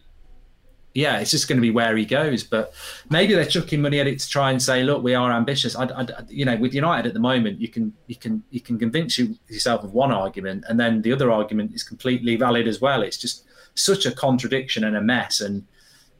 yeah, 0.96 1.18
it's 1.18 1.30
just 1.30 1.46
going 1.46 1.58
to 1.58 1.62
be 1.62 1.70
where 1.70 1.94
he 1.94 2.06
goes. 2.06 2.42
But 2.42 2.72
maybe 3.10 3.34
they're 3.34 3.44
chucking 3.44 3.82
money 3.82 4.00
at 4.00 4.06
it 4.06 4.18
to 4.18 4.28
try 4.28 4.50
and 4.50 4.62
say, 4.62 4.82
look, 4.82 5.02
we 5.02 5.14
are 5.14 5.30
ambitious. 5.30 5.76
I, 5.76 5.84
I, 5.84 6.06
you 6.28 6.46
know, 6.46 6.56
with 6.56 6.72
United 6.72 7.06
at 7.06 7.12
the 7.12 7.20
moment, 7.20 7.60
you 7.60 7.68
can 7.68 7.92
you 8.06 8.16
can 8.16 8.42
you 8.50 8.60
can 8.60 8.78
convince 8.78 9.18
you, 9.18 9.36
yourself 9.48 9.84
of 9.84 9.92
one 9.92 10.10
argument, 10.10 10.64
and 10.68 10.80
then 10.80 11.02
the 11.02 11.12
other 11.12 11.30
argument 11.30 11.74
is 11.74 11.82
completely 11.82 12.36
valid 12.36 12.66
as 12.66 12.80
well. 12.80 13.02
It's 13.02 13.18
just 13.18 13.44
such 13.74 14.06
a 14.06 14.10
contradiction 14.10 14.84
and 14.84 14.96
a 14.96 15.02
mess. 15.02 15.42
And 15.42 15.66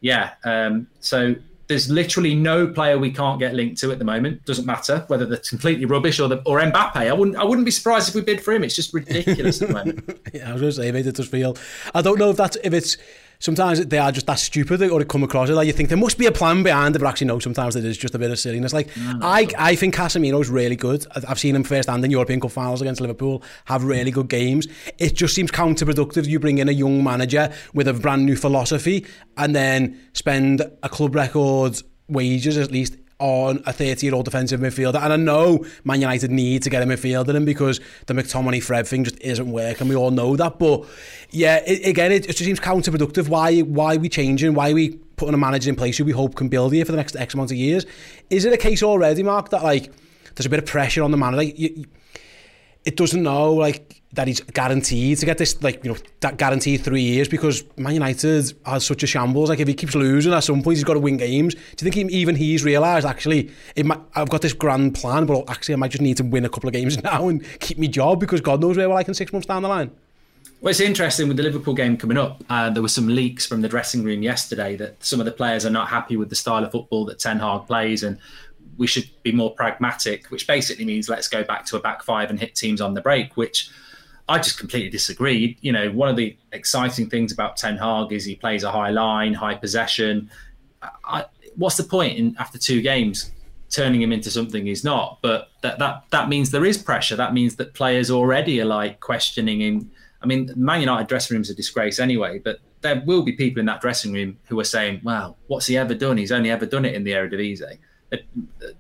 yeah, 0.03 0.35
um, 0.45 0.89
so 1.01 1.37
there's 1.69 1.91
literally 1.91 2.35
no 2.35 2.69
player 2.69 2.99
we 2.99 3.11
can't 3.11 3.41
get 3.41 3.55
linked 3.55 3.81
to 3.81 3.91
at 3.91 3.99
the 3.99 4.05
moment. 4.05 4.45
Doesn't 4.45 4.67
matter 4.67 5.05
whether 5.09 5.27
they're 5.27 5.39
completely 5.39 5.85
rubbish 5.85 6.21
or 6.21 6.29
the, 6.29 6.41
or 6.45 6.61
Mbappe. 6.61 6.97
I 6.97 7.13
wouldn't 7.13 7.37
I 7.37 7.45
wouldn't 7.45 7.65
be 7.65 7.71
surprised 7.71 8.09
if 8.09 8.15
we 8.15 8.21
bid 8.21 8.41
for 8.43 8.53
him. 8.53 8.63
It's 8.63 8.77
just 8.77 8.95
ridiculous 8.95 9.61
at 9.61 9.69
the 9.69 9.75
moment. 9.75 10.21
yeah, 10.33 10.51
I 10.51 10.53
was 10.53 10.61
going 10.61 10.73
to 10.73 10.77
say, 10.77 10.93
mate, 10.93 11.07
it 11.07 11.17
feel. 11.25 11.57
I 11.95 12.03
don't 12.03 12.19
know 12.19 12.31
if 12.31 12.37
that's 12.37 12.57
if 12.63 12.73
it's 12.73 12.97
sometimes 13.39 13.85
they 13.87 13.99
are 13.99 14.13
just 14.13 14.27
that 14.27 14.39
stupid 14.39 14.83
or 14.83 15.01
it 15.01 15.09
come 15.09 15.23
across 15.23 15.49
it. 15.49 15.55
Like 15.55 15.67
you 15.67 15.73
think 15.73 15.89
there 15.89 15.99
must 15.99 16.19
be 16.19 16.27
a 16.27 16.33
plan 16.33 16.63
behind 16.63 16.97
it 16.97 17.01
but 17.01 17.09
actually 17.09 17.29
no 17.29 17.39
sometimes 17.39 17.77
it 17.77 17.85
is 17.85 17.97
just 17.97 18.15
a 18.15 18.19
bit 18.19 18.31
of 18.31 18.39
silliness. 18.39 18.73
Like 18.73 18.89
I, 18.97 19.49
I 19.59 19.75
think 19.75 19.95
Casemiro's 19.95 20.49
really 20.49 20.77
good. 20.77 21.07
I've 21.29 21.39
seen 21.39 21.55
him 21.55 21.65
first 21.65 21.89
hand 21.89 22.05
in 22.05 22.11
European 22.11 22.41
Cup 22.41 22.53
finals 22.53 22.81
against 22.83 23.01
Liverpool 23.01 23.43
have 23.67 23.85
really 23.85 24.11
good 24.11 24.29
games. 24.29 24.67
It 24.99 25.15
just 25.15 25.35
seems 25.35 25.51
counterproductive 25.51 26.27
you 26.27 26.41
bring 26.41 26.59
in 26.59 26.69
a 26.69 26.73
young 26.73 27.03
manager 27.03 27.53
with 27.75 27.89
a 27.89 27.95
brand 27.95 28.27
new 28.27 28.37
philosophy 28.37 29.07
and 29.37 29.55
then 29.55 30.01
spend 30.13 30.63
a 30.83 30.89
club 30.89 31.15
record 31.15 31.81
wages 32.09 32.57
at 32.57 32.71
least 32.71 32.97
on 33.19 33.63
a 33.67 33.73
30 33.73 34.07
year 34.07 34.15
old 34.15 34.25
defensive 34.25 34.61
midfielder. 34.61 35.03
And 35.03 35.13
I 35.13 35.17
know 35.17 35.65
Man 35.85 36.01
United 36.01 36.31
need 36.31 36.63
to 36.63 36.71
get 36.71 36.83
a 36.83 36.87
midfielder 36.87 37.35
in 37.35 37.45
because 37.45 37.81
the 38.07 38.15
McTominay 38.15 38.63
Fred 38.63 38.87
thing 38.87 39.05
just 39.05 39.19
isn't 39.21 39.51
working. 39.51 39.89
We 39.89 39.97
all 39.97 40.11
know 40.11 40.37
that. 40.37 40.59
But 40.59 40.85
yeah, 41.31 41.63
it, 41.67 41.87
again, 41.87 42.13
it, 42.13 42.25
it 42.25 42.37
just 42.37 42.45
seems 42.45 42.61
counterproductive. 42.61 43.29
Why, 43.29 43.61
why 43.61 43.97
are 43.97 43.99
we 43.99 44.09
changing? 44.09 44.55
Why 44.55 44.71
are 44.71 44.75
we 44.75 44.99
putting 45.17 45.35
a 45.35 45.39
manager 45.39 45.71
in 45.71 45.77
place 45.77 45.97
who 45.97 46.05
we 46.05 46.13
hope 46.13 46.35
can 46.35 46.49
build 46.49 46.73
here 46.73 46.85
for 46.85 46.93
the 46.93 46.99
next 46.99 47.17
X 47.17 47.35
amount 47.35 47.51
of 47.51 47.57
years? 47.57 47.87
Is 48.29 48.45
it 48.45 48.53
a 48.53 48.59
case 48.59 48.83
already, 48.83 49.23
Mark, 49.23 49.49
that 49.51 49.63
like 49.63 49.91
there's 50.35 50.47
a 50.47 50.51
bit 50.51 50.59
of 50.59 50.67
pressure 50.67 51.03
on 51.03 51.11
the 51.11 51.17
manager? 51.17 51.39
Like, 51.39 51.59
you, 51.59 51.87
it 52.85 52.97
doesn't 52.97 53.23
know 53.23 53.55
like 53.55 53.96
that 54.17 54.27
he's 54.27 54.41
guaranteed 54.41 55.19
to 55.19 55.27
get 55.27 55.39
this 55.39 55.63
like 55.63 55.85
you 55.85 55.93
know 55.93 55.99
that 56.21 56.37
guaranteed 56.39 56.81
three 56.81 57.03
years 57.03 57.29
because 57.29 57.65
Man 57.77 57.95
United 57.95 58.53
has 58.65 58.85
such 58.85 59.03
a 59.03 59.07
shambles 59.07 59.51
like 59.51 59.61
if 59.61 59.69
he 59.69 59.75
keeps 59.75 59.95
losing 59.95 60.33
at 60.33 60.41
some 60.41 60.63
point 60.63 60.77
he's 60.79 60.85
got 60.85 60.95
to 60.95 61.01
win 61.01 61.19
games 61.19 61.55
do 61.55 61.85
you 61.85 61.91
think 61.91 62.11
he, 62.11 62.17
even 62.17 62.35
he's 62.35 62.65
realised 62.65 63.07
actually 63.07 63.51
might, 63.85 64.01
I've 64.15 64.31
got 64.31 64.43
this 64.43 64.55
grand 64.55 64.95
plan 64.95 65.27
but 65.27 65.49
actually 65.49 65.75
I 65.75 65.77
might 65.77 65.91
just 65.91 66.03
need 66.03 66.17
to 66.17 66.25
win 66.25 66.45
a 66.45 66.49
couple 66.49 66.69
of 66.69 66.73
games 66.73 67.03
now 67.03 67.29
and 67.29 67.45
keep 67.61 67.79
my 67.79 67.87
job 67.87 68.19
because 68.19 68.41
God 68.41 68.61
knows 68.61 68.77
where 68.77 68.89
we're 68.89 68.95
like 68.95 69.09
in 69.09 69.15
six 69.15 69.33
months 69.33 69.47
down 69.47 69.63
the 69.63 69.69
line 69.69 69.91
well, 70.63 70.71
it's 70.71 70.81
interesting 70.81 71.29
with 71.29 71.37
the 71.37 71.43
Liverpool 71.43 71.75
game 71.75 71.99
coming 71.99 72.17
up. 72.17 72.43
Uh, 72.49 72.71
there 72.71 72.83
were 72.83 72.89
some 72.89 73.09
leaks 73.09 73.45
from 73.45 73.61
the 73.61 73.69
dressing 73.69 74.03
room 74.03 74.23
yesterday 74.23 74.75
that 74.77 75.05
some 75.05 75.21
of 75.21 75.27
the 75.27 75.33
players 75.33 75.67
are 75.67 75.71
not 75.71 75.89
happy 75.89 76.17
with 76.17 76.31
the 76.31 76.35
style 76.35 76.65
of 76.65 76.73
football 76.73 77.05
that 77.05 77.19
Ten 77.19 77.39
Hag 77.39 77.67
plays, 77.67 78.03
and 78.03 78.19
we 78.79 78.87
should 78.87 79.09
be 79.23 79.33
more 79.33 79.55
pragmatic, 79.55 80.27
which 80.31 80.47
basically 80.47 80.87
means 80.87 81.11
let's 81.11 81.29
go 81.29 81.45
back 81.45 81.67
to 81.67 81.77
a 81.77 81.81
back 81.81 82.03
five 82.03 82.31
and 82.31 82.41
hit 82.41 82.55
teams 82.55 82.81
on 82.81 82.95
the 82.95 83.03
break, 83.03 83.37
which 83.37 83.71
I 84.29 84.39
just 84.39 84.59
completely 84.59 84.91
disagree. 84.91 85.57
You 85.61 85.73
know, 85.73 85.91
one 85.91 86.09
of 86.09 86.17
the 86.17 86.37
exciting 86.53 87.09
things 87.09 87.33
about 87.33 87.57
Ten 87.57 87.77
Hag 87.77 88.13
is 88.13 88.25
he 88.25 88.35
plays 88.35 88.65
a 88.65 88.71
high 88.71 88.91
line, 88.91 89.35
high 89.35 89.55
possession. 89.55 90.31
I, 91.05 91.27
what's 91.55 91.77
the 91.77 91.85
point 91.85 92.19
in 92.19 92.37
after 92.39 92.59
two 92.59 92.83
games 92.83 93.31
turning 93.71 94.03
him 94.03 94.13
into 94.13 94.31
something 94.31 94.67
he's 94.67 94.85
not? 94.85 95.19
But 95.23 95.51
that 95.63 95.79
that 95.79 96.05
that 96.11 96.29
means 96.29 96.51
there 96.51 96.65
is 96.65 96.79
pressure. 96.79 97.17
That 97.17 97.35
means 97.35 97.57
that 97.57 97.75
players 97.75 98.11
already 98.11 98.61
are 98.61 98.67
like 98.67 99.01
questioning 99.01 99.61
him. 99.61 99.91
I 100.23 100.27
mean, 100.27 100.51
Man 100.57 100.81
United 100.81 101.07
dressing 101.07 101.37
room's 101.37 101.51
a 101.51 101.55
disgrace 101.55 102.01
anyway, 102.01 102.41
but 102.41 102.59
there 102.81 103.03
will 103.07 103.23
be 103.23 103.33
people 103.33 103.61
in 103.61 103.67
that 103.67 103.81
dressing 103.81 104.13
room 104.13 104.39
who 104.49 104.59
are 104.59 104.65
saying, 104.65 105.03
"Well, 105.05 105.37
what's 105.47 105.67
he 105.67 105.77
ever 105.77 105.95
done? 105.95 106.17
He's 106.17 106.33
only 106.33 106.51
ever 106.51 106.67
done 106.67 106.85
it 106.85 106.95
in 106.95 107.05
the 107.05 107.13
Eredivisie." 107.13 107.79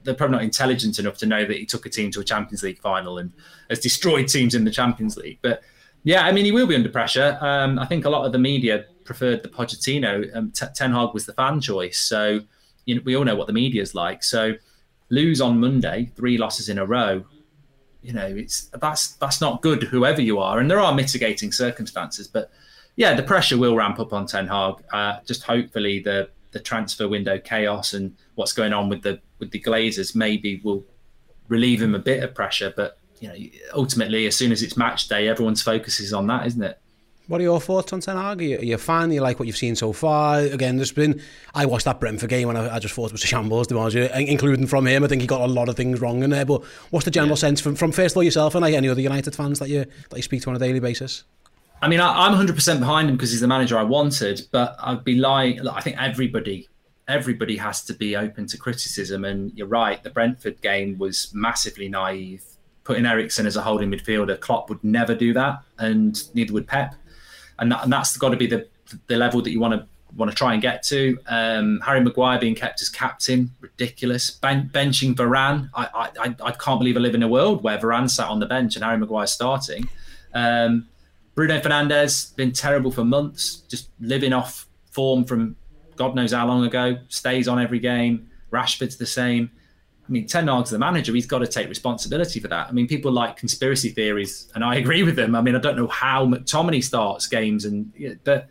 They're 0.04 0.14
probably 0.14 0.37
not 0.37 0.42
intelligent 0.42 0.99
enough 0.99 1.18
to 1.18 1.26
know 1.26 1.45
that 1.45 1.56
he 1.56 1.66
took 1.66 1.87
a 1.87 1.90
team 1.90 2.11
to 2.12 2.21
a 2.21 2.25
Champions 2.25 2.62
League 2.62 2.78
final 2.78 3.18
and 3.18 3.33
has 3.68 3.80
destroyed 3.80 4.28
teams 4.28 4.54
in 4.54 4.64
the 4.64 4.71
Champions 4.71 5.16
League. 5.16 5.38
But 5.42 5.62
yeah, 6.04 6.25
I 6.25 6.33
mean, 6.33 6.45
he 6.45 6.52
will 6.52 6.66
be 6.66 6.76
under 6.76 6.88
pressure. 6.88 7.37
Um, 7.40 7.78
I 7.78 7.87
think 7.87 8.04
a 8.04 8.11
lot 8.11 8.25
of 8.25 8.33
the 8.33 8.38
media 8.38 8.85
preferred 9.04 9.42
the 9.42 9.49
Pochettino. 9.49 10.35
Um, 10.37 10.52
Ten 10.52 10.92
Hag 10.92 11.12
was 11.12 11.26
the 11.26 11.33
fan 11.33 11.61
choice, 11.61 11.99
so 11.99 12.40
you 12.85 12.95
know, 12.95 13.02
we 13.04 13.16
all 13.16 13.25
know 13.25 13.35
what 13.35 13.49
the 13.49 13.52
media's 13.52 13.95
like. 13.95 14.23
So 14.23 14.54
lose 15.09 15.40
on 15.40 15.59
Monday, 15.59 16.11
three 16.14 16.38
losses 16.38 16.68
in 16.68 16.78
a 16.78 16.87
row. 16.87 17.25
You 18.02 18.12
know, 18.12 18.26
it's 18.26 18.66
that's 18.80 19.14
that's 19.14 19.40
not 19.40 19.62
good. 19.62 19.83
Whoever 19.83 20.21
you 20.21 20.38
are, 20.38 20.61
and 20.61 20.71
there 20.71 20.78
are 20.78 20.95
mitigating 20.95 21.50
circumstances, 21.50 22.28
but 22.28 22.52
yeah, 22.95 23.14
the 23.14 23.23
pressure 23.23 23.59
will 23.59 23.75
ramp 23.75 23.99
up 23.99 24.12
on 24.12 24.26
Ten 24.26 24.47
Hag. 24.47 24.75
Uh, 24.92 25.18
just 25.26 25.42
hopefully 25.42 25.99
the 25.99 26.28
the 26.53 26.61
transfer 26.61 27.09
window 27.09 27.38
chaos 27.38 27.93
and 27.93 28.17
what's 28.35 28.53
going 28.53 28.73
on 28.73 28.88
with 28.88 29.03
the 29.03 29.21
with 29.38 29.50
the 29.50 29.61
Glazers 29.61 30.15
maybe 30.15 30.61
will 30.65 30.85
relieve 31.49 31.83
him 31.83 31.95
a 31.95 31.99
bit 31.99 32.23
of 32.23 32.35
pressure. 32.35 32.73
But 32.75 32.99
you 33.21 33.29
know, 33.29 33.35
ultimately, 33.75 34.26
as 34.26 34.37
soon 34.37 34.53
as 34.53 34.62
it's 34.62 34.76
match 34.76 35.09
day, 35.09 35.29
everyone's 35.29 35.62
focus 35.62 36.00
is 36.00 36.12
on 36.12 36.26
that, 36.29 36.47
isn't 36.47 36.62
it? 36.62 36.79
What 37.29 37.41
are 37.41 37.45
your 37.45 37.61
thoughts 37.61 37.93
on 37.93 38.00
Ten 38.00 38.17
Hag? 38.17 38.41
Are 38.41 38.45
you, 38.45 38.59
are 38.59 38.65
you 38.65 38.75
a 38.76 38.79
fan? 38.79 39.11
you 39.11 39.21
like 39.21 39.41
what 39.41 39.47
you've 39.47 39.57
seen 39.57 39.75
so 39.75 39.93
far? 39.93 40.38
Again, 40.38 40.76
there's 40.76 40.93
been. 40.93 41.21
I 41.55 41.67
watched 41.67 41.85
that 41.87 41.99
Brentford 41.99 42.31
game 42.31 42.49
and 42.49 42.57
I, 42.57 42.76
I 42.76 42.79
just 42.79 42.95
thought 42.95 43.07
it 43.07 43.12
was 43.12 43.25
a 43.25 43.26
shambles, 43.26 43.67
to 43.67 43.75
be 43.75 43.81
honest, 43.81 43.97
including 44.15 44.69
from 44.69 44.87
him. 44.87 45.03
I 45.03 45.09
think 45.09 45.23
he 45.23 45.26
got 45.26 45.41
a 45.41 45.47
lot 45.47 45.69
of 45.69 45.75
things 45.75 46.00
wrong 46.00 46.23
in 46.23 46.31
there. 46.31 46.45
But 46.45 46.65
what's 46.91 47.05
the 47.05 47.11
general 47.11 47.31
yeah. 47.31 47.41
sense 47.41 47.61
from, 47.61 47.75
from 47.75 47.91
first 47.91 48.12
of 48.12 48.19
all 48.19 48.23
yourself 48.23 48.55
and 48.55 48.62
like 48.62 48.75
any 48.75 48.88
other 48.88 49.00
United 49.00 49.35
fans 49.35 49.59
that 49.59 49.69
you 49.69 49.87
that 50.11 50.17
you 50.17 50.23
speak 50.23 50.43
to 50.43 50.50
on 50.50 50.57
a 50.57 50.61
daily 50.61 50.79
basis? 50.79 51.25
I 51.83 51.88
mean, 51.88 52.00
I, 52.00 52.26
am 52.26 52.33
100% 52.33 52.78
behind 52.78 53.09
him 53.09 53.16
because 53.16 53.30
he's 53.30 53.42
the 53.42 53.47
manager 53.47 53.78
I 53.78 53.83
wanted, 53.83 54.47
but 54.50 54.76
I'd 54.80 55.04
be 55.04 55.16
lying. 55.16 55.66
I 55.68 55.80
think 55.80 55.97
everybody 56.00 56.68
everybody 57.09 57.56
has 57.56 57.85
to 57.85 57.95
be 57.95 58.16
open 58.16 58.47
to 58.47 58.59
criticism. 58.59 59.25
And 59.25 59.52
you're 59.56 59.66
right, 59.66 60.02
the 60.02 60.11
Brentford 60.11 60.61
game 60.61 60.99
was 60.99 61.30
massively 61.33 61.88
naive. 61.88 62.45
Putting 62.85 63.06
Eriksen 63.06 63.47
as 63.47 63.56
a 63.56 63.62
holding 63.62 63.90
midfielder, 63.90 64.38
Klopp 64.38 64.68
would 64.68 64.83
never 64.83 65.14
do 65.14 65.33
that, 65.33 65.61
and 65.78 66.23
neither 66.35 66.52
would 66.52 66.68
Pep. 66.68 66.95
And, 67.59 67.73
that, 67.73 67.85
and 67.85 67.92
that's 67.92 68.16
got 68.16 68.30
to 68.30 68.37
be 68.37 68.47
the 68.47 68.68
the 69.09 69.16
level 69.16 69.42
that 69.42 69.50
you 69.50 69.59
want 69.59 69.75
to 69.75 69.87
want 70.14 70.30
to 70.30 70.37
try 70.37 70.52
and 70.52 70.62
get 70.62 70.83
to. 70.85 71.18
Um, 71.26 71.80
Harry 71.85 72.00
Maguire 72.00 72.38
being 72.38 72.54
kept 72.54 72.80
as 72.80 72.88
captain, 72.88 73.50
ridiculous. 73.61 74.30
Ben- 74.30 74.71
benching 74.73 75.14
Varane, 75.14 75.68
I, 75.75 76.11
I 76.21 76.37
I 76.40 76.52
can't 76.52 76.78
believe 76.78 76.97
I 76.97 77.00
live 77.00 77.16
in 77.16 77.23
a 77.25 77.28
world 77.28 77.64
where 77.64 77.76
Varane 77.76 78.09
sat 78.09 78.28
on 78.28 78.38
the 78.38 78.47
bench 78.47 78.76
and 78.76 78.85
Harry 78.85 78.99
Maguire 78.99 79.26
starting. 79.26 79.88
Um, 80.33 80.87
Bruno 81.37 81.61
Fernandes 81.61 82.35
been 82.35 82.50
terrible 82.50 82.90
for 82.90 83.05
months, 83.05 83.57
just 83.69 83.90
living 84.00 84.33
off 84.33 84.66
form 84.90 85.25
from 85.25 85.55
God 85.95 86.14
knows 86.14 86.33
how 86.33 86.47
long 86.47 86.64
ago, 86.64 86.99
stays 87.09 87.47
on 87.47 87.61
every 87.61 87.78
game. 87.78 88.28
Rashford's 88.50 88.97
the 88.97 89.07
same. 89.07 89.50
I 90.09 90.11
mean, 90.11 90.26
Ten 90.26 90.49
Hag's 90.49 90.71
the 90.71 90.78
manager. 90.78 91.12
He's 91.12 91.26
got 91.26 91.40
to 91.40 91.47
take 91.47 91.69
responsibility 91.69 92.40
for 92.40 92.49
that. 92.49 92.69
I 92.69 92.73
mean, 92.73 92.87
people 92.87 93.12
like 93.12 93.37
conspiracy 93.37 93.90
theories, 93.90 94.50
and 94.55 94.64
I 94.64 94.76
agree 94.76 95.02
with 95.02 95.16
them. 95.16 95.35
I 95.35 95.43
mean, 95.43 95.55
I 95.55 95.59
don't 95.59 95.76
know 95.76 95.88
how 95.88 96.26
McTominay 96.26 96.83
starts 96.83 97.26
games, 97.26 97.64
and 97.64 97.93
but 98.25 98.49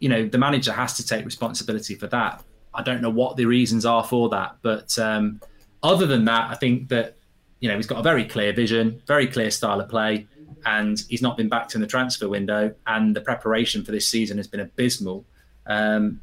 you 0.00 0.08
know, 0.08 0.26
the 0.26 0.38
manager 0.38 0.72
has 0.72 0.94
to 0.96 1.06
take 1.06 1.24
responsibility 1.24 1.94
for 1.94 2.06
that. 2.08 2.42
I 2.74 2.82
don't 2.82 3.02
know 3.02 3.10
what 3.10 3.36
the 3.36 3.46
reasons 3.46 3.84
are 3.84 4.04
for 4.04 4.28
that, 4.30 4.56
but 4.62 4.98
um, 4.98 5.40
other 5.82 6.06
than 6.06 6.24
that, 6.24 6.50
I 6.50 6.54
think 6.54 6.88
that 6.88 7.16
you 7.60 7.68
know 7.68 7.76
he's 7.76 7.86
got 7.86 7.98
a 7.98 8.02
very 8.02 8.24
clear 8.24 8.52
vision, 8.52 9.02
very 9.06 9.26
clear 9.26 9.50
style 9.50 9.80
of 9.80 9.88
play, 9.88 10.26
and 10.64 11.02
he's 11.08 11.22
not 11.22 11.36
been 11.36 11.48
backed 11.48 11.74
in 11.74 11.80
the 11.80 11.86
transfer 11.86 12.28
window, 12.28 12.74
and 12.86 13.14
the 13.14 13.20
preparation 13.20 13.84
for 13.84 13.92
this 13.92 14.06
season 14.06 14.36
has 14.36 14.46
been 14.46 14.60
abysmal. 14.60 15.24
Um, 15.66 16.20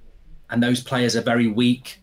and 0.49 0.61
those 0.61 0.81
players 0.81 1.15
are 1.15 1.21
very 1.21 1.47
weak 1.47 2.01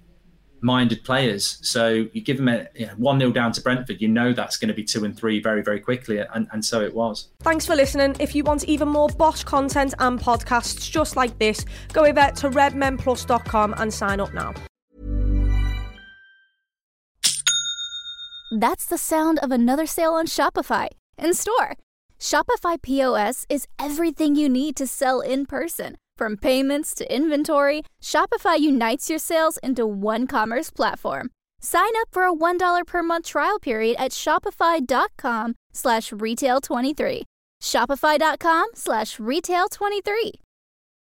minded 0.63 1.03
players. 1.05 1.59
So 1.63 2.07
you 2.13 2.23
give 2.23 2.37
them 2.37 2.49
a 2.49 2.67
you 2.75 2.87
know, 2.87 2.93
1 2.97 3.19
0 3.19 3.33
down 3.33 3.53
to 3.53 3.61
Brentford, 3.61 4.01
you 4.01 4.09
know 4.09 4.33
that's 4.33 4.57
going 4.57 4.69
to 4.69 4.75
be 4.75 4.85
2 4.85 5.05
and 5.05 5.17
3 5.17 5.43
very, 5.43 5.63
very 5.63 5.81
quickly. 5.81 6.19
And, 6.19 6.49
and 6.53 6.65
so 6.65 6.81
it 6.81 6.95
was. 6.95 7.29
Thanks 7.41 7.67
for 7.67 7.75
listening. 7.75 8.17
If 8.21 8.35
you 8.35 8.45
want 8.45 8.65
even 8.65 8.89
more 8.89 9.09
Bosch 9.09 9.45
content 9.45 9.95
and 9.99 10.19
podcasts 10.19 10.91
just 10.91 11.17
like 11.17 11.39
this, 11.39 11.65
go 11.93 12.05
over 12.05 12.31
to 12.37 12.51
redmenplus.com 12.51 13.75
and 13.77 13.93
sign 13.93 14.21
up 14.21 14.33
now. 14.33 14.55
That's 18.59 18.85
the 18.85 18.99
sound 18.99 19.39
of 19.39 19.51
another 19.51 19.87
sale 19.87 20.13
on 20.13 20.27
Shopify 20.27 20.89
in 21.19 21.35
store. 21.35 21.77
Shopify 22.23 22.81
POS 22.81 23.47
is 23.51 23.67
everything 23.81 24.37
you 24.37 24.49
need 24.49 24.77
to 24.77 24.87
sell 24.87 25.21
in 25.21 25.45
person. 25.45 25.97
From 26.17 26.37
payments 26.37 26.95
to 26.95 27.15
inventory, 27.15 27.83
Shopify 28.01 28.59
unites 28.61 29.11
your 29.11 29.19
sales 29.19 29.59
into 29.63 29.85
one 29.85 30.29
commerce 30.29 30.71
platform. 30.71 31.31
Sign 31.61 31.91
up 32.01 32.09
for 32.13 32.23
a 32.23 32.33
$1 32.33 32.87
per 32.87 33.03
month 33.03 33.27
trial 33.27 33.59
period 33.59 33.97
at 33.99 34.13
shopify.com 34.13 35.55
slash 35.73 36.11
retail23. 36.11 37.23
Shopify.com 37.61 38.67
slash 38.75 39.17
retail23. 39.17 40.33